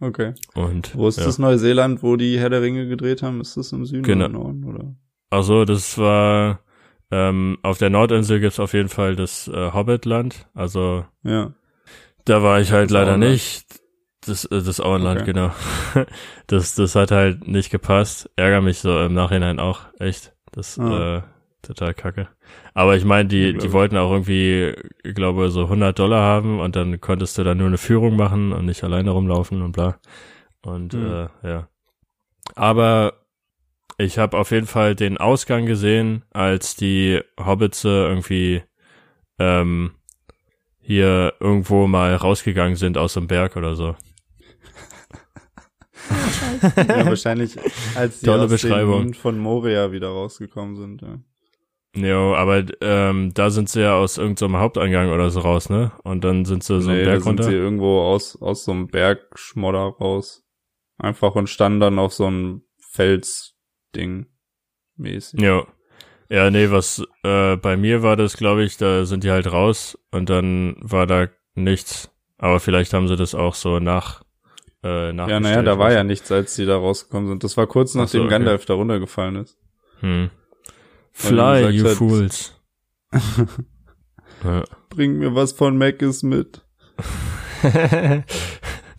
[0.00, 0.34] Okay.
[0.54, 1.24] und Wo ist ja.
[1.24, 3.40] das Neuseeland, wo die Herr der Ringe gedreht haben?
[3.40, 4.26] Ist das im Süden Genau.
[4.26, 4.64] oder im Norden?
[4.64, 4.94] Oder?
[5.30, 6.60] Ach so, das war
[7.10, 11.52] ähm, auf der Nordinsel gibt's auf jeden Fall das äh, Hobbitland, also Ja.
[12.24, 13.32] Da war ich halt Das leider Auenland.
[13.32, 13.66] nicht.
[14.26, 15.32] Das, äh, das Auenland, Okay.
[15.32, 15.52] genau.
[16.48, 18.30] Das, das hat halt nicht gepasst.
[18.36, 20.34] Ärger mich so im Nachhinein auch, echt.
[20.52, 21.18] Das, Ah.
[21.18, 21.22] äh,
[21.62, 22.28] total kacke.
[22.74, 26.76] Aber ich meine, die, die wollten auch irgendwie, ich glaube, so 100 Dollar haben und
[26.76, 29.98] dann konntest du dann nur eine Führung machen und nicht alleine rumlaufen und bla.
[30.62, 31.28] Und, Hm.
[31.42, 31.68] äh, ja.
[32.54, 33.14] Aber
[33.98, 38.62] ich habe auf jeden Fall den Ausgang gesehen, als die Hobbitze irgendwie,
[39.38, 39.92] ähm,
[40.80, 43.96] hier irgendwo mal rausgegangen sind aus dem Berg oder so.
[46.76, 47.56] ja, wahrscheinlich,
[47.96, 49.14] als die Tolle aus Beschreibung.
[49.14, 51.02] von Moria wieder rausgekommen sind.
[51.02, 51.18] Ja.
[51.96, 55.92] Jo, aber ähm, da sind sie ja aus irgendeinem Eingang oder so raus, ne?
[56.04, 57.44] Und dann sind sie so nee, einen da Berg sind runter.
[57.44, 60.44] sie irgendwo aus, aus so einem Bergschmodder raus.
[60.98, 64.26] Einfach und standen dann auf so einem Felsding
[64.96, 65.40] mäßig.
[65.40, 65.66] Ja.
[66.28, 69.96] Ja, nee, was äh, bei mir war das, glaube ich, da sind die halt raus
[70.10, 72.10] und dann war da nichts.
[72.36, 74.24] Aber vielleicht haben sie das auch so nach
[74.82, 77.44] äh, Ja, naja, da war ja nichts, als die da rausgekommen sind.
[77.44, 78.30] Das war kurz Ach so, nachdem okay.
[78.30, 79.56] Gandalf da runtergefallen ist.
[80.00, 80.30] Hm.
[81.16, 82.52] Fly, you gesagt fools.
[84.90, 86.62] Bring mir was von Mc's mit.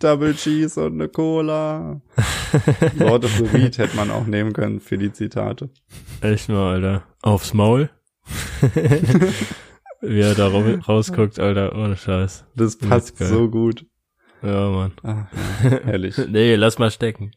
[0.00, 2.00] Double Cheese und eine Cola.
[2.96, 5.70] Lord of the Reed hätte man auch nehmen können für die Zitate.
[6.20, 7.04] Echt mal, Alter.
[7.22, 7.88] Aufs Maul.
[10.00, 12.46] Wie er da rausguckt, Alter, ohne Scheiß.
[12.56, 13.28] Das passt geil.
[13.28, 13.86] so gut.
[14.42, 14.92] Ja, Mann.
[15.04, 15.28] Ja,
[15.84, 16.18] herrlich.
[16.28, 17.30] Nee, lass mal stecken.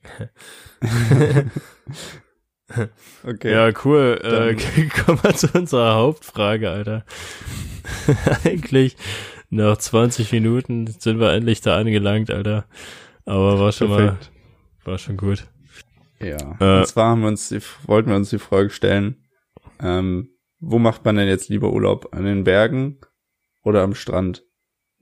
[3.24, 3.52] Okay.
[3.52, 4.20] Ja, cool.
[4.24, 4.56] Äh,
[5.06, 7.06] kommen wir zu unserer Hauptfrage, Alter.
[8.44, 8.98] Eigentlich
[9.50, 12.66] nach 20 Minuten sind wir endlich da angelangt, Alter.
[13.26, 14.32] Aber war schon Perfekt.
[14.84, 15.48] mal, war schon gut.
[16.20, 16.58] Ja.
[16.60, 19.28] Äh, und zwar haben wir uns die, wollten wir uns die Frage stellen,
[19.80, 20.30] ähm,
[20.60, 22.14] wo macht man denn jetzt lieber Urlaub?
[22.14, 23.00] An den Bergen
[23.64, 24.46] oder am Strand?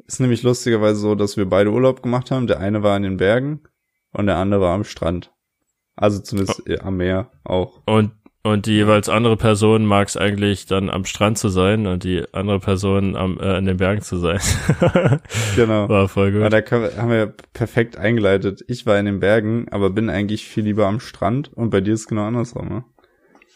[0.05, 2.47] Ist nämlich lustigerweise so, dass wir beide Urlaub gemacht haben.
[2.47, 3.62] Der eine war in den Bergen
[4.12, 5.32] und der andere war am Strand.
[5.99, 7.81] Also zumindest äh, am Meer auch.
[7.85, 12.05] Und, und die jeweils andere Person mag es eigentlich dann am Strand zu sein und
[12.05, 14.39] die andere Person am, äh, in den Bergen zu sein.
[15.57, 15.89] Genau.
[15.89, 16.53] War voll gut.
[16.53, 18.63] da können wir, haben wir perfekt eingeleitet.
[18.67, 21.93] Ich war in den Bergen, aber bin eigentlich viel lieber am Strand und bei dir
[21.93, 22.83] ist genau andersrum, ne?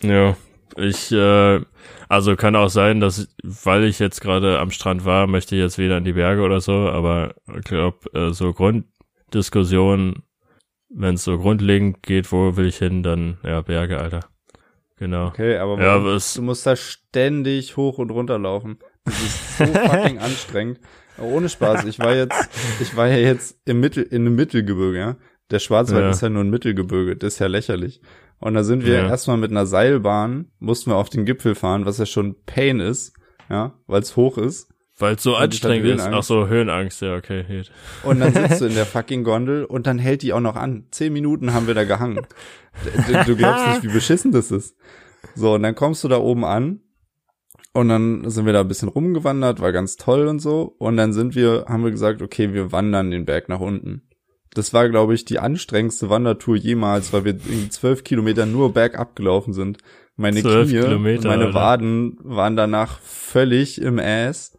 [0.02, 0.36] Ja,
[0.76, 1.62] ich, äh,
[2.10, 5.78] also kann auch sein, dass, weil ich jetzt gerade am Strand war, möchte ich jetzt
[5.78, 10.24] wieder in die Berge oder so, aber ich glaube, äh, so Grunddiskussion,
[10.96, 14.22] wenn es so grundlegend geht, wo will ich hin, dann, ja, Berge, Alter.
[14.98, 15.28] Genau.
[15.28, 18.78] Okay, aber Ja, es- du musst da ständig hoch und runter laufen.
[19.06, 20.80] Das ist so fucking anstrengend.
[21.20, 21.86] Ohne Spaß.
[21.86, 25.16] Ich war jetzt, ich war ja jetzt im Mittel, in einem Mittelgebirge, ja.
[25.52, 26.10] Der Schwarzwald Ja.
[26.10, 27.16] ist ja nur ein Mittelgebirge.
[27.16, 28.02] Das ist ja lächerlich.
[28.40, 29.08] Und da sind wir Ja.
[29.08, 33.14] erstmal mit einer Seilbahn, mussten wir auf den Gipfel fahren, was ja schon Pain ist,
[33.50, 34.70] ja, weil es hoch ist.
[35.00, 36.02] Weil es so anstrengend ist.
[36.02, 36.28] Ach Höhenangst.
[36.28, 37.64] so, Höhenangst, ja, okay.
[38.04, 40.86] Und dann sitzt du in der fucking Gondel und dann hält die auch noch an.
[40.92, 42.20] Zehn Minuten haben wir da gehangen.
[43.08, 44.76] Du, du glaubst nicht, wie beschissen das ist.
[45.36, 46.82] So, und dann kommst du da oben an
[47.74, 50.76] und dann sind wir da ein bisschen rumgewandert, war ganz toll und so.
[50.78, 54.04] Und dann sind wir, haben wir gesagt, okay, wir wandern den Berg nach unten.
[54.54, 59.16] Das war, glaube ich, die anstrengendste Wandertour jemals, weil wir irgendwie zwölf Kilometer nur bergab
[59.16, 59.80] gelaufen sind.
[60.16, 61.56] Meine 12 Knie Kilometer, meine Alter.
[61.56, 64.56] Waden waren danach völlig im Ass.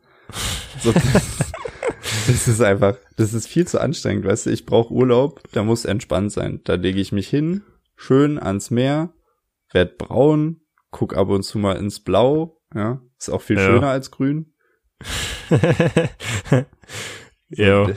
[0.83, 0.93] So,
[2.27, 5.85] das, ist einfach, das ist viel zu anstrengend, weißt du, ich brauche Urlaub, da muss
[5.85, 6.61] entspannt sein.
[6.65, 7.63] Da lege ich mich hin,
[7.97, 9.13] schön ans Meer,
[9.73, 10.61] werd braun,
[10.91, 13.67] guck ab und zu mal ins Blau, ja, ist auch viel Ja.
[13.67, 14.53] schöner als grün.
[17.49, 17.91] Jo.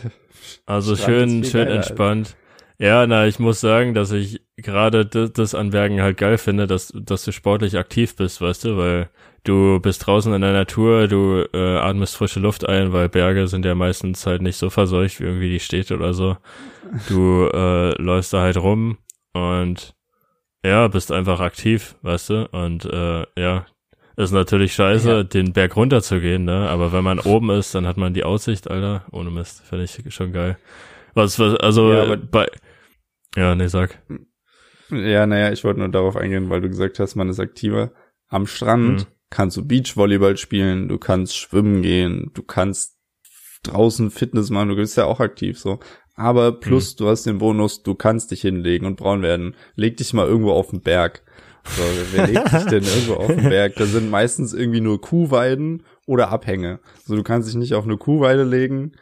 [0.66, 2.36] Also schön, schön entspannt.
[2.80, 6.68] Ja, na, ich muss sagen, dass ich gerade das, das an Bergen halt geil finde,
[6.68, 9.10] dass, dass du sportlich aktiv bist, weißt du, weil
[9.48, 13.66] du bist draußen in der Natur, du äh, atmest frische Luft ein, weil Berge sind
[13.66, 16.38] ja meistens halt nicht so verseucht wie irgendwie die Städte oder so.
[17.08, 18.98] Du äh, läufst da halt rum
[19.34, 19.96] und
[20.66, 23.66] ja, bist einfach aktiv, weißt du, und äh, ja,
[24.16, 25.24] ist natürlich scheiße, Ja.
[25.24, 26.68] den Berg runter zu gehen, ne?
[26.70, 29.06] Aber wenn man oben ist, dann hat man die Aussicht, Alter.
[29.12, 30.58] Ohne Mist, finde ich schon geil.
[31.14, 32.48] Was, was also Ja, bei
[33.36, 34.02] Ja, nee, sag.
[34.90, 37.92] Ja, naja, ich wollte nur darauf eingehen, weil du gesagt hast, man ist aktiver.
[38.30, 39.06] Am Strand Mhm.
[39.30, 42.98] Kannst du Beachvolleyball spielen, du kannst schwimmen gehen, du kannst
[43.63, 45.80] draußen Fitness machen, du bist ja auch aktiv so.
[46.16, 46.98] Aber plus, Mhm.
[46.98, 49.56] du hast den Bonus, du kannst dich hinlegen und braun werden.
[49.76, 51.22] Leg dich mal irgendwo auf den Berg.
[51.66, 53.76] So, wer legt sich denn irgendwo auf den Berg?
[53.76, 56.80] Da sind meistens irgendwie nur Kuhweiden oder Abhänge.
[57.06, 58.94] So, du kannst dich nicht auf eine Kuhweide legen,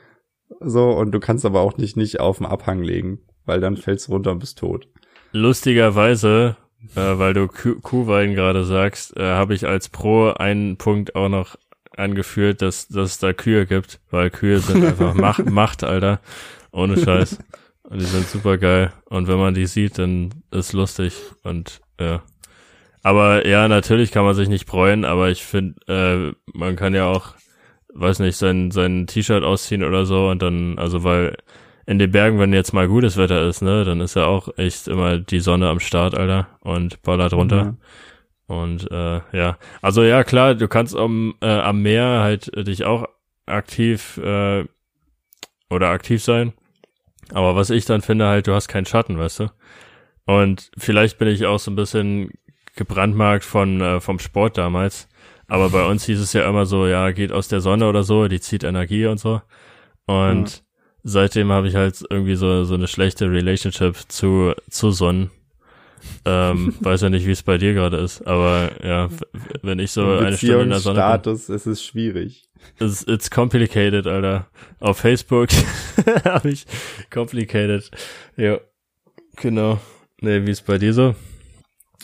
[0.60, 4.08] so, und du kannst aber auch nicht, nicht auf den Abhang legen, weil dann fällst
[4.08, 4.88] du runter und bist tot.
[5.32, 6.58] Lustigerweise,
[6.96, 11.30] äh, weil du Kuh Kuhwein gerade sagst, äh, habe ich als Pro einen Punkt auch
[11.30, 11.56] noch
[11.98, 16.20] angeführt, dass, dass es da Kühe gibt, weil Kühe sind einfach Macht, Macht, Alter.
[16.72, 17.40] Ohne Scheiß.
[17.84, 18.92] Und die sind super geil.
[19.06, 21.14] Und wenn man die sieht, dann ist lustig.
[21.44, 22.24] Und ja.
[23.04, 27.06] Aber ja, natürlich kann man sich nicht freuen, aber ich finde, äh, man kann ja
[27.06, 27.36] auch,
[27.94, 31.38] weiß nicht, sein, sein T-Shirt ausziehen oder so und dann, also weil
[31.86, 34.88] in den Bergen, wenn jetzt mal gutes Wetter ist, ne, dann ist ja auch echt
[34.88, 37.78] immer die Sonne am Start, Alter, und ballert runter.
[38.48, 42.86] Und äh, ja, also ja, klar, du kannst am, äh, am Meer halt äh, dich
[42.86, 43.08] auch
[43.46, 44.66] aktiv äh,
[45.70, 46.54] oder aktiv sein.
[47.32, 49.52] Aber was ich dann finde, halt, du hast keinen Schatten, weißt du?
[50.26, 52.32] Und vielleicht bin ich auch so ein bisschen
[52.76, 55.08] gebrandmarkt von, äh, vom Sport damals.
[55.48, 58.28] Aber bei uns hieß es ja immer so, ja, geht aus der Sonne oder so,
[58.28, 59.42] die zieht Energie und so.
[60.06, 60.65] Und.
[61.06, 65.30] Seitdem habe ich halt irgendwie so, so eine schlechte Relationship zu, zu Sonnen.
[66.26, 69.10] ähm, weiß ja nicht, wie es bei dir gerade ist, aber ja,
[69.62, 72.44] wenn ich so eine Stunde in der Sonne Status, bin, es ist schwierig.
[72.80, 74.48] It's, it's complicated, Alter.
[74.80, 75.50] Auf Facebook
[76.26, 76.66] habe ich
[77.14, 77.92] complicated.
[78.36, 78.60] Ja,
[79.36, 79.80] genau.
[80.22, 81.14] Nee, wie ist bei dir so?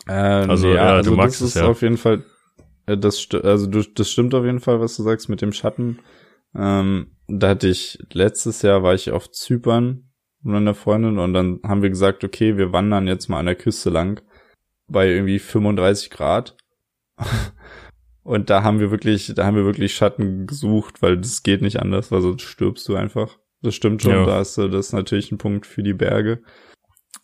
[0.07, 1.65] Ähm, also, ja, ja also du magst das es ja.
[1.65, 2.23] auf jeden Fall,
[2.85, 5.97] äh, das, also du, das stimmt auf jeden Fall, was du sagst mit dem Schatten.
[6.55, 10.09] Ähm, da hatte ich, letztes Jahr war ich auf Zypern
[10.43, 13.55] mit meiner Freundin und dann haben wir gesagt, okay, wir wandern jetzt mal an der
[13.55, 14.21] Küste lang
[14.87, 16.57] bei irgendwie 35 Grad.
[18.23, 21.79] und da haben wir wirklich, da haben wir wirklich Schatten gesucht, weil das geht nicht
[21.79, 23.37] anders, weil sonst stirbst du einfach.
[23.61, 24.25] Das stimmt schon, ja.
[24.25, 26.41] da ist das ist natürlich ein Punkt für die Berge.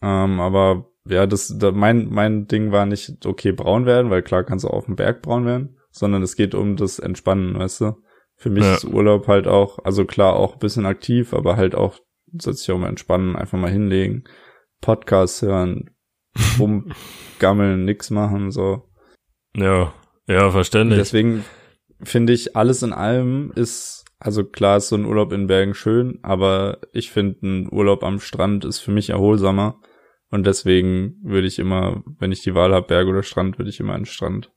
[0.01, 4.43] Ähm, aber ja, das, da, mein, mein Ding war nicht, okay, braun werden, weil klar
[4.43, 8.03] kannst du auf dem Berg braun werden, sondern es geht um das Entspannen, weißt du?
[8.37, 8.75] Für mich ja.
[8.75, 11.99] ist Urlaub halt auch, also klar auch ein bisschen aktiv, aber halt auch,
[12.37, 14.25] soll sich auch mal entspannen, einfach mal hinlegen,
[14.79, 15.89] Podcasts hören,
[16.59, 18.89] rumgammeln, nix machen, so.
[19.55, 19.93] Ja,
[20.27, 20.99] ja, verständlich.
[20.99, 21.43] Deswegen
[22.01, 26.19] finde ich, alles in allem ist, also klar ist so ein Urlaub in Bergen schön,
[26.21, 29.79] aber ich finde, ein Urlaub am Strand ist für mich erholsamer
[30.29, 33.79] und deswegen würde ich immer, wenn ich die Wahl habe, Berg oder Strand, würde ich
[33.79, 34.51] immer an den Strand.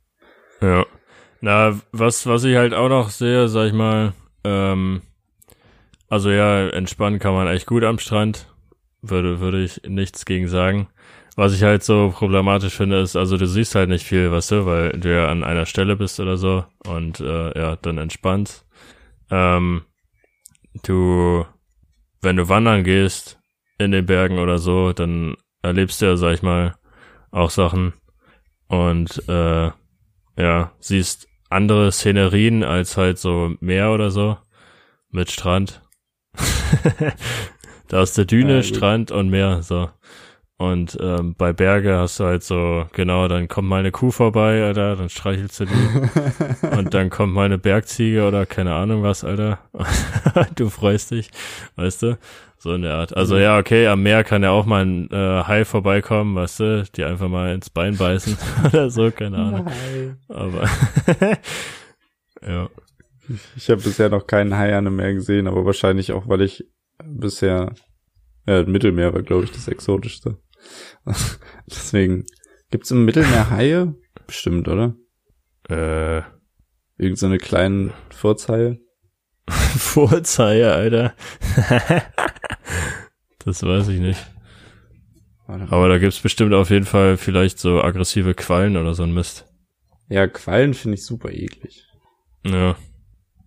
[0.60, 0.84] Ja.
[1.40, 4.12] Na, was, was ich halt auch noch sehe, sag ich mal,
[4.44, 5.03] ähm,
[6.09, 8.46] also ja, entspannen kann man echt gut am Strand.
[9.00, 10.88] Würde, würde ich nichts gegen sagen.
[11.37, 14.66] Was ich halt so problematisch finde, ist, also du siehst halt nicht viel, weißt du,
[14.66, 18.66] weil du ja an einer Stelle bist oder so und äh, ja, dann entspannt.
[19.31, 19.83] Ähm,
[20.83, 21.46] du,
[22.20, 23.38] wenn du wandern gehst
[23.79, 26.74] in den Bergen oder so, dann erlebst du ja, sag ich mal,
[27.31, 27.94] auch Sachen
[28.66, 29.70] und äh,
[30.37, 34.38] ja, siehst andere Szenerien als halt so Meer oder so
[35.10, 35.82] mit Strand.
[37.88, 39.90] da ist der Düne, ja, Strand und Meer, so.
[40.61, 44.62] Und ähm, bei Berge hast du halt so, genau, dann kommt mal eine Kuh vorbei,
[44.62, 46.66] Alter, dann streichelst du die.
[46.77, 49.61] und dann kommt mal eine Bergziege oder keine Ahnung was, Alter.
[50.57, 51.31] du freust dich,
[51.77, 52.18] weißt du?
[52.59, 53.16] So in der Art.
[53.16, 56.85] Also ja, okay, am Meer kann ja auch mal ein äh, Hai vorbeikommen, weißt du,
[56.94, 59.64] die einfach mal ins Bein beißen oder so, keine Ahnung.
[59.64, 60.18] Nein.
[60.29, 60.68] Aber
[62.46, 62.68] ja.
[63.57, 66.66] Ich habe bisher noch keinen Hai an einem Meer gesehen, aber wahrscheinlich auch, weil ich
[67.03, 67.73] bisher
[68.46, 70.37] ja, Mittelmeer war, glaube ich, das exotischste.
[71.66, 72.27] Deswegen
[72.70, 73.94] gibt's im Mittelmeer Haie?
[74.27, 74.94] Bestimmt, oder?
[75.68, 76.23] Äh.
[77.01, 78.79] Irgend so eine kleinen Furzhaie?
[79.49, 81.14] Furzhaie, Alter.
[83.44, 84.20] das weiß ich nicht.
[85.46, 89.49] Aber da gibt's bestimmt auf jeden Fall vielleicht so aggressive Quallen oder so ein Mist.
[90.09, 91.87] Ja, Quallen finde ich super eklig.
[92.44, 92.77] Ja.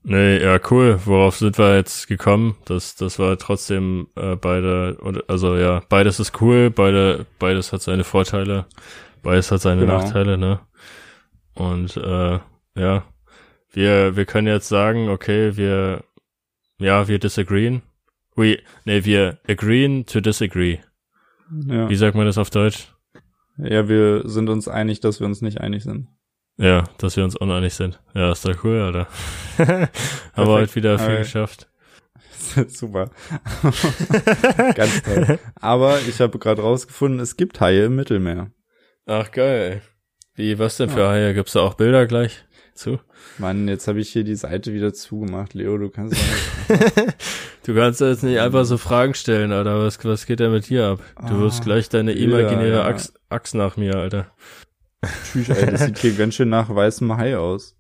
[0.04, 1.00] Nee, ja, cool.
[1.06, 2.58] Worauf sind wir jetzt gekommen?
[2.66, 8.04] Das, das war trotzdem äh, beide, also ja, beides ist cool, beide, beides hat seine
[8.04, 8.66] Vorteile,
[9.22, 10.00] beides hat seine genau.
[10.00, 10.60] Nachteile, ne?
[11.56, 12.40] Und äh,
[12.76, 13.06] ja,
[13.72, 16.04] wir, wir können jetzt sagen, okay, wir,
[16.80, 17.82] ja, wir disagreeen.
[18.36, 20.80] We, nee, wir agreeen to disagree.
[21.68, 21.90] Ja.
[21.90, 22.88] Wie sagt man das auf Deutsch?
[23.58, 26.08] Ja, wir sind uns einig, dass wir uns nicht einig sind.
[26.58, 28.00] Ja, dass wir uns uneinig sind.
[28.14, 29.08] Ja, ist doch cool, Alter.
[30.34, 31.70] Haben wir heute wieder viel geschafft.
[32.68, 33.10] Super.
[34.76, 35.40] Ganz toll.
[35.56, 38.52] Aber ich habe gerade rausgefunden, es gibt Haie im Mittelmeer.
[39.06, 39.82] Ach geil.
[40.36, 41.10] Wie, was denn für ja.
[41.10, 41.34] Haie?
[41.34, 43.00] Gibt's da auch Bilder gleich zu?
[43.38, 45.54] Mann, jetzt habe ich hier die Seite wieder zugemacht.
[45.54, 47.16] Leo, du kannst nicht.
[47.66, 49.80] Du kannst jetzt nicht einfach so Fragen stellen, Alter.
[49.80, 51.00] Was, was geht denn mit dir ab?
[51.30, 52.86] Du wirst ah, gleich deine imaginäre ja.
[52.86, 54.32] Axt, Axt nach mir, Alter.
[55.24, 57.76] Tschüss, ey, das sieht hier ganz schön nach weißem Hai aus.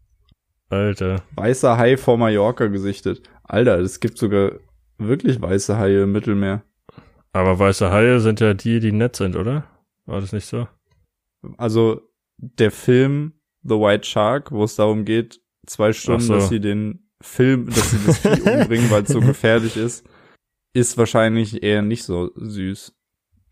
[0.69, 1.23] Alter.
[1.35, 3.21] Weißer Hai vor Mallorca gesichtet.
[3.43, 4.53] Alter, es gibt sogar
[4.97, 6.63] wirklich weiße Haie im Mittelmeer.
[7.31, 9.65] Aber weiße Haie sind ja die, die nett sind, oder?
[10.05, 10.67] War das nicht so?
[11.57, 12.01] Also,
[12.37, 13.33] der Film
[13.63, 16.35] The White Shark, wo es darum geht, zwei Stunden, so.
[16.35, 20.05] dass sie den Film, dass sie das Vieh umbringen, weil es so gefährlich ist,
[20.73, 22.93] ist wahrscheinlich eher nicht so süß.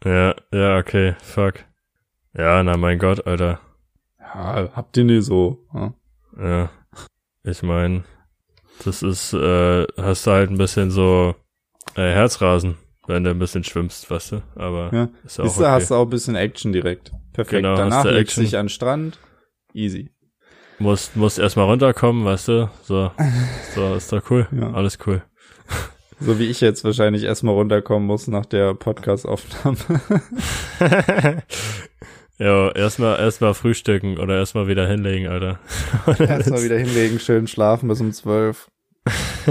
[0.04, 1.66] Ja, ja, okay, fuck.
[2.34, 3.60] Ja, na mein Gott, Alter.
[4.20, 5.68] Ja, habt ihr nie so.
[5.74, 5.94] Ja,
[6.40, 6.70] ja.
[7.44, 8.06] ich mein,
[8.86, 11.36] das ist, äh, hast du halt ein bisschen so
[11.96, 15.10] äh, Herzrasen, wenn du ein bisschen schwimmst, weißt du, aber ja.
[15.26, 15.66] ist auch okay.
[15.66, 17.12] hast du auch ein bisschen Action direkt.
[17.34, 17.64] Perfekt.
[17.64, 19.20] Genau, Danach legst du dich an den Strand.
[19.74, 20.10] Easy.
[20.80, 23.12] Musst, musst erstmal runterkommen, weißt du, so,
[23.76, 24.48] so, ist doch cool.
[24.52, 24.72] Ja.
[24.72, 25.22] Alles cool.
[26.20, 29.78] So wie ich jetzt wahrscheinlich erstmal runterkommen muss nach der Podcast-Aufnahme.
[32.42, 35.60] ja, erstmal erstmal frühstücken oder erstmal wieder hinlegen, Alter.
[36.18, 38.72] erstmal wieder hinlegen, schön schlafen bis um zwölf.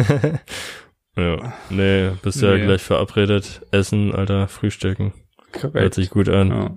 [1.17, 2.49] ja, nee, bist nee.
[2.49, 3.65] ja gleich verabredet.
[3.71, 5.13] Essen, Alter, frühstücken.
[5.53, 5.75] Korrekt.
[5.75, 6.49] Hört sich gut an.
[6.49, 6.75] Ja.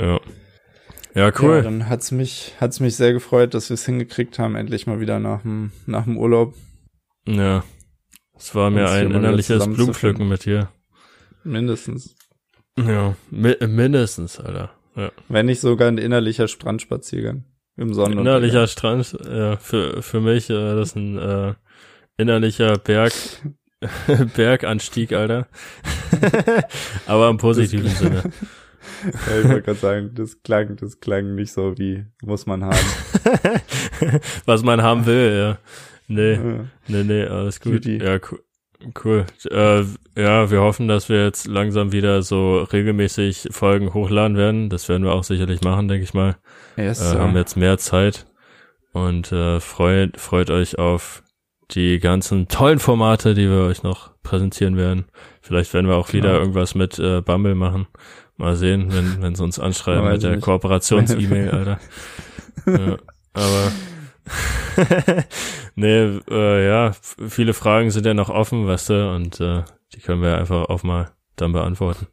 [0.00, 0.20] Ja,
[1.14, 1.56] ja cool.
[1.56, 5.00] Ja, dann hat's mich, hat's mich sehr gefreut, dass wir es hingekriegt haben, endlich mal
[5.00, 6.54] wieder nach dem, nach dem Urlaub.
[7.26, 7.64] Ja,
[8.36, 10.68] es war mir ein innerliches Blumenpflücken mit dir.
[11.42, 12.14] Mindestens.
[12.78, 14.70] Ja, mi mindestens, Alter.
[14.96, 15.10] Ja.
[15.28, 17.44] Wenn nicht sogar ein innerlicher Strandspaziergang
[17.76, 18.18] im Sonnen.
[18.18, 21.54] Innerlicher Strand, ja, für, für mich äh, das ist ein äh,
[22.16, 23.12] innerlicher Berg,
[24.36, 25.48] Berganstieg, Alter.
[27.06, 28.22] Aber im positiven das Sinne.
[29.04, 32.86] Ja, ich wollte gerade sagen, das klang, das klang nicht so wie muss man haben.
[34.44, 35.58] Was man haben will, ja.
[36.08, 36.64] Nee, ja.
[36.88, 37.74] nee, nee, alles gut.
[37.74, 37.98] Cutie.
[37.98, 38.40] Ja, cool.
[39.02, 39.26] Cool.
[39.50, 39.82] Äh,
[40.16, 44.68] ja, wir hoffen, dass wir jetzt langsam wieder so regelmäßig Folgen hochladen werden.
[44.68, 46.36] Das werden wir auch sicherlich machen, denke ich mal.
[46.76, 48.26] Yes, äh, haben jetzt mehr Zeit
[48.92, 51.22] und äh, freut, freut euch auf
[51.70, 55.06] die ganzen tollen Formate, die wir euch noch präsentieren werden.
[55.40, 56.40] Vielleicht werden wir auch wieder genau.
[56.40, 57.86] irgendwas mit äh, Bumble machen.
[58.36, 61.80] Mal sehen, wenn, wenn sie uns anschreiben mit der Kooperations-E-Mail, Alter.
[62.66, 62.96] ja,
[63.32, 63.72] aber
[65.74, 66.92] nee, äh, ja,
[67.28, 70.82] viele Fragen sind ja noch offen, weißt du, und äh, die können wir einfach auch
[70.82, 72.06] mal dann beantworten.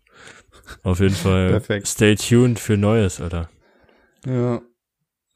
[0.84, 1.88] Auf jeden Fall Perfekt.
[1.88, 3.50] stay tuned für Neues, Alter.
[4.26, 4.62] Ja.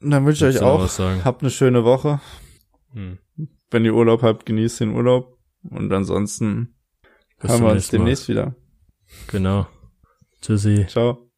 [0.00, 2.20] Dann wünsche ich euch auch, habt eine schöne Woche.
[2.92, 3.18] Hm.
[3.70, 5.38] Wenn ihr Urlaub habt, genießt den Urlaub.
[5.62, 6.74] Und ansonsten
[7.40, 8.34] Bis hören wir uns demnächst Mal.
[8.34, 8.54] wieder.
[9.28, 9.66] Genau.
[10.42, 10.86] Tschüssi.
[10.88, 11.30] Ciao.